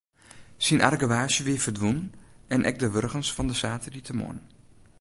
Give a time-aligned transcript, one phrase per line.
[0.65, 1.99] Syn argewaasje wie ferdwûn
[2.53, 4.39] en ek de wurgens fan de saterdeitemoarn.